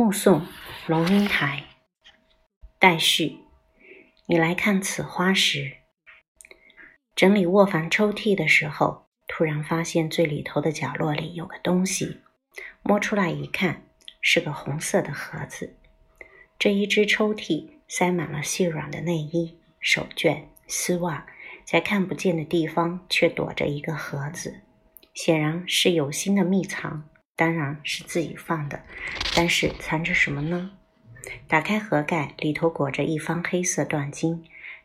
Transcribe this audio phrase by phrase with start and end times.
[0.00, 0.46] 目送
[0.86, 1.64] 龙应台，
[2.78, 3.40] 待续。
[4.24, 5.72] 你来看此花时，
[7.14, 12.22] 整理卧房抽屉的时候，突然发现最里头的角落里有个东西，
[12.80, 13.82] 摸出来一看，
[14.22, 15.76] 是个红色的盒子。
[16.58, 21.26] 这一只抽屉塞满了细软的内衣、手绢、丝袜，
[21.66, 24.62] 在看不见的地方却躲着一个盒子，
[25.12, 27.06] 显然是有心的密藏。
[27.40, 28.78] 当然是自己放的，
[29.34, 30.72] 但是藏着什么呢？
[31.48, 34.42] 打开盒盖，里头裹着一方黑色缎巾，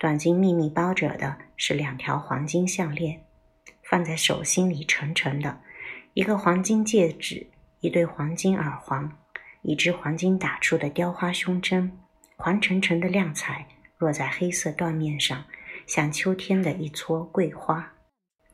[0.00, 3.22] 缎巾密密包着的是两条黄金项链，
[3.82, 5.60] 放在手心里沉沉的，
[6.14, 7.48] 一个黄金戒指，
[7.80, 9.12] 一对黄金耳环，
[9.60, 11.98] 一只黄金打出的雕花胸针，
[12.36, 13.66] 黄澄澄的亮彩
[13.98, 15.44] 落在黑色缎面上，
[15.86, 17.92] 像秋天的一撮桂花。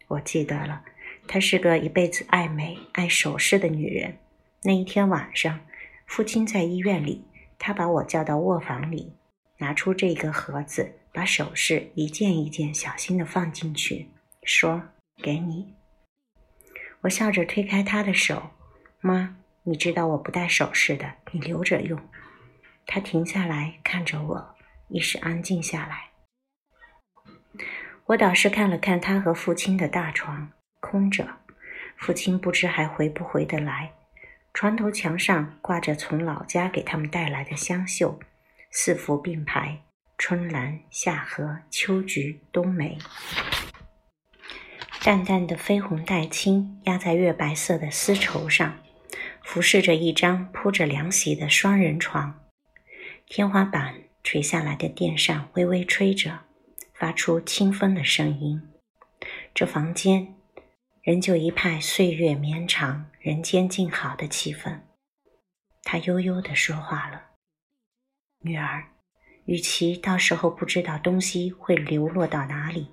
[0.08, 0.82] 我记得了。
[1.26, 4.18] 她是个一辈子爱美、爱首饰的女人。
[4.62, 5.60] 那一天晚上，
[6.06, 7.24] 父亲在医院里，
[7.58, 9.12] 他把我叫到卧房里，
[9.58, 14.08] 拿出这个盒子，把首饰一件一件小心地放进去，
[14.42, 14.82] 说
[15.22, 15.74] ：“给你。”
[17.02, 18.50] 我笑着推开他的手
[19.00, 22.00] ：“妈，你知道我不戴首饰的，你留着用。”
[22.86, 24.54] 他停下来看着我，
[24.88, 26.10] 一时安静下来。
[28.06, 30.52] 我倒是看了看他和父亲的大床。
[30.84, 31.26] 空着，
[31.96, 33.92] 父亲不知还回不回得来。
[34.52, 38.20] 床头墙上挂着从老家给他们带来的香绣，
[38.70, 39.80] 四幅并排：
[40.18, 42.98] 春兰、夏荷、秋菊、冬梅。
[45.02, 48.76] 淡淡的绯红带青压在月白色的丝绸上，
[49.42, 52.40] 服饰着一张铺着凉席的双人床。
[53.26, 56.40] 天花板垂下来的电扇微微吹着，
[56.92, 58.62] 发出清风的声音。
[59.54, 60.34] 这房间。
[61.04, 64.80] 仍旧一派岁月绵长、人间静好的气氛。
[65.82, 67.20] 他悠悠地说话了
[68.40, 68.84] ：“女儿，
[69.44, 72.88] 与其到时候不知道东西会流落到哪里，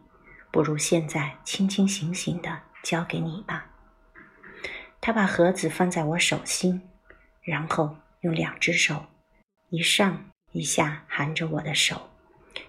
[0.51, 3.71] 不如现在清清醒醒的交给你吧。”
[4.99, 6.81] 他把盒子放在我手心，
[7.41, 9.05] 然后用两只手
[9.69, 12.09] 一上一下含着我的手，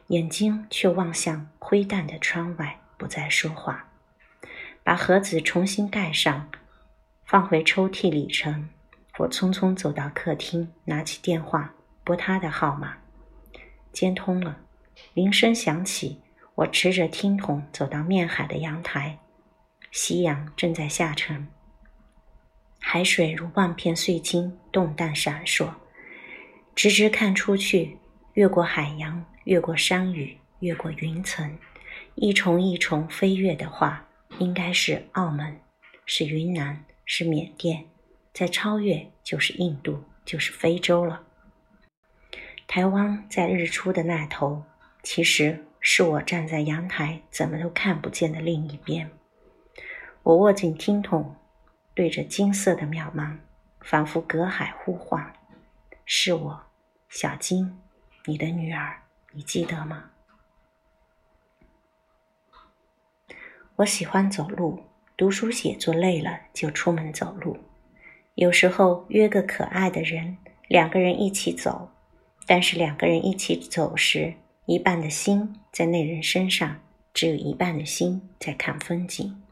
[0.06, 3.88] 眼睛却望向灰淡的窗外，不再说话。
[4.84, 6.50] 把盒子重新盖上，
[7.24, 8.68] 放回抽屉里程。
[9.18, 12.96] 我匆匆走到客厅，拿起电话拨他的号码，
[13.92, 14.58] 接通了。
[15.14, 16.20] 铃声响起，
[16.54, 19.18] 我持着听筒走到面海的阳台。
[19.90, 21.46] 夕阳正在下沉，
[22.78, 25.68] 海水如万片碎金，动荡闪烁，
[26.74, 27.98] 直直看出去，
[28.32, 31.58] 越过海洋，越过山雨，越过云层，
[32.14, 34.06] 一重一重飞跃的画。
[34.42, 35.60] 应该是澳门，
[36.04, 37.84] 是云南，是缅甸，
[38.34, 41.22] 再超越就是印度，就是非洲了。
[42.66, 44.64] 台湾在日出的那头，
[45.04, 49.08] 其实是我站在阳台怎么都看不见的另一边。
[50.24, 51.36] 我握紧听筒，
[51.94, 53.36] 对着金色的渺茫，
[53.80, 55.32] 仿佛隔海呼唤
[56.04, 56.62] ：“是我，
[57.08, 57.78] 小金，
[58.24, 60.10] 你的女儿，你记得吗？”
[63.76, 64.80] 我喜欢走路，
[65.16, 67.56] 读书写作累了就出门走路。
[68.34, 70.36] 有时候约个可爱的人，
[70.68, 71.90] 两个人一起走。
[72.46, 74.34] 但是两个人一起走时，
[74.66, 76.80] 一半的心在那人身上，
[77.14, 79.42] 只有一半的心在看风景。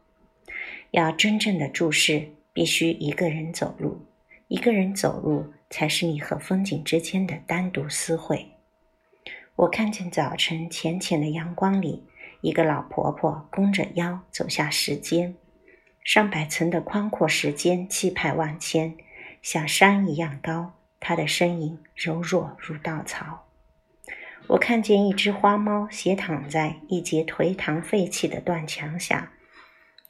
[0.91, 4.05] 要真正的注视，必须一个人走路。
[4.49, 8.47] 一个人走路，才是你和风景之间的单独私会。
[9.57, 12.05] 我看见早晨浅浅的阳光里。
[12.41, 15.35] 一个老婆婆弓着腰走下石阶，
[16.03, 18.97] 上百层的宽阔石阶气派万千，
[19.43, 20.73] 像山一样高。
[20.99, 23.47] 她的身影柔弱如稻草。
[24.49, 29.33] 我看见一只花猫斜躺在一截颓唐废弃的断墙下，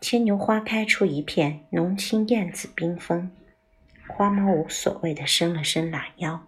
[0.01, 3.31] 牵牛花开出一片，浓青燕子缤纷。
[4.09, 6.47] 花猫无所谓的伸了伸懒腰。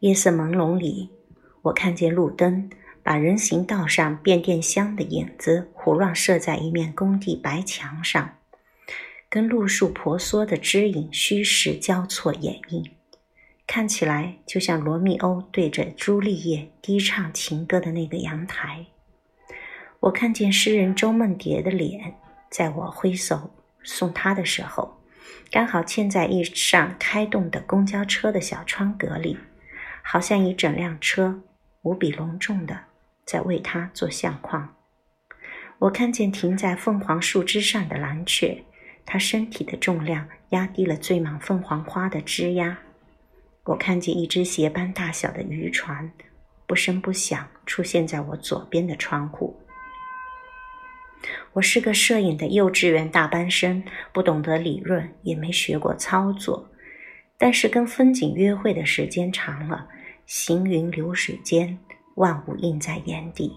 [0.00, 1.10] 夜色朦胧里，
[1.62, 2.70] 我看见路灯。
[3.10, 8.36] 把人行道上变电箱的影子胡乱射在一面工地白墙上，
[9.28, 12.92] 跟路树婆娑的枝影虚实交错掩映，
[13.66, 18.86] 看起来就像罗密欧对着朱丽叶低唱情歌的那个阳台。
[19.98, 22.14] 我看见诗人周梦蝶的脸，
[22.48, 23.50] 在我挥手
[23.82, 25.00] 送他的时候，
[25.50, 29.36] 刚好嵌在一扇开动的公交车的小窗格里，
[30.00, 31.42] 好像一整辆车，
[31.82, 32.84] 无比隆重的。
[33.30, 34.74] 在为他做相框。
[35.78, 38.64] 我看见停在凤凰树枝上的蓝雀，
[39.06, 42.76] 他身体的重量压低了缀满凤凰花的枝桠。
[43.66, 46.10] 我看见一只鞋般大小的渔船，
[46.66, 49.60] 不声不响出现在我左边的窗户。
[51.52, 56.68] 我是个摄影的幼稚园大班生，不懂得理论，也没学过操作。
[57.38, 59.86] 但是跟风景约会的时间长了，
[60.26, 61.78] 行云流水间，
[62.20, 63.50] 万物映在眼底。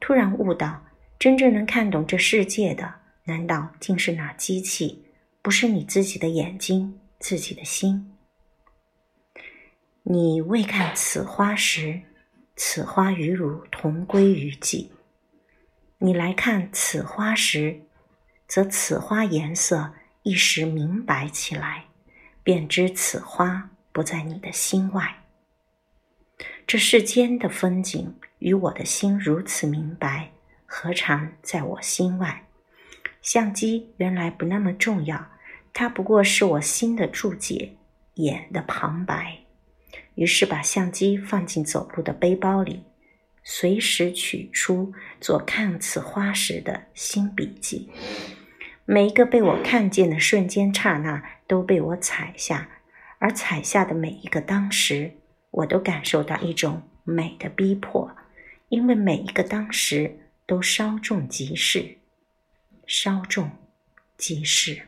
[0.00, 0.82] 突然悟到，
[1.18, 2.94] 真正能看懂这世界的，
[3.24, 5.04] 难道竟是那机器，
[5.42, 8.10] 不是你自己的眼睛、自己的心？
[10.04, 12.00] 你未看此花时，
[12.56, 14.90] 此花与汝同归于尽。
[15.98, 17.82] 你来看此花时，
[18.48, 19.92] 则此花颜色
[20.22, 21.84] 一时明白起来，
[22.42, 25.21] 便知此花不在你的心外。
[26.72, 30.30] 这世间的风景与我的心如此明白，
[30.64, 32.46] 何尝在我心外？
[33.20, 35.32] 相机原来不那么重要，
[35.74, 37.76] 它不过是我心的注解，
[38.14, 39.40] 眼的旁白。
[40.14, 42.84] 于是把相机放进走路的背包里。
[43.44, 47.90] 随时取出做看此花时的新笔记，
[48.86, 52.70] 每一个被我看见的瞬间刹那都被我采下，
[53.18, 55.18] 而采下的每一个当时，
[55.52, 58.10] 我都感受到一种美的逼迫，
[58.68, 61.98] 因为每一个当时都稍纵即逝，
[62.86, 63.50] 稍纵
[64.18, 64.82] 即逝。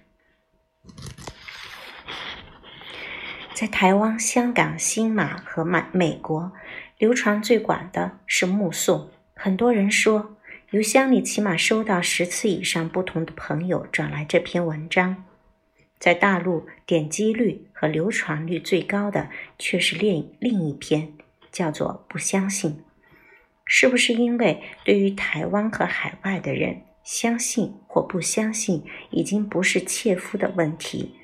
[3.55, 6.53] 在台湾、香港、新马和美美国。
[6.97, 10.37] 流传最广的是目送，很多人说
[10.71, 15.25] 邮箱里起码收到十次以上不同的朋友转来这篇文章。
[16.05, 21.15] 在大陆点击率和流传率最高的却是另另一篇，
[21.51, 22.73] 叫做《不相信》。
[23.65, 31.15] 是不是因为对于台湾和海外的人，相信或不相信已经不是切肤的问题？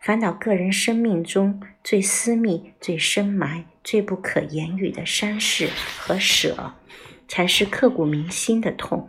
[0.00, 6.74] 反倒个人生命中最私密、最深埋、最不可言语的山势和舍，
[7.26, 9.08] 才是刻骨铭心的痛。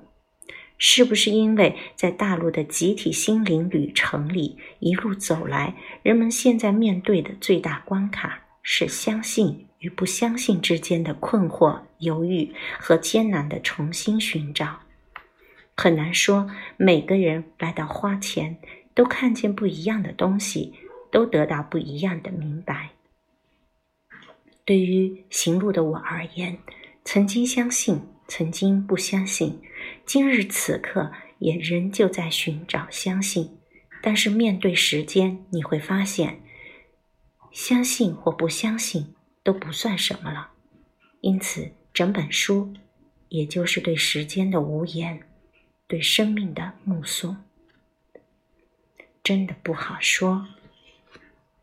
[0.83, 14.79] 是不是因为在大陆的集体心灵旅程里，一路走来，人们现在面对的最大关卡是相信与不相信之间的困惑、犹豫和艰难的重新寻找？
[15.77, 18.57] 很难说，每个人来到花前。
[18.93, 20.73] 都看见不一样的东西，
[21.09, 22.89] 都得到不一样的明白。
[24.65, 26.57] 对于行路的我而言，
[27.05, 29.61] 曾经相信，曾经不相信，
[30.05, 33.57] 今日此刻也仍旧在寻找相信。
[34.03, 36.41] 但是面对时间，你会发现，
[37.51, 39.13] 相信或不相信
[39.43, 40.53] 都不算什么了。
[41.19, 42.73] 因此，整本书
[43.29, 45.27] 也就是对时间的无言，
[45.87, 47.37] 对生命的目送。
[49.23, 50.47] 真的不好说。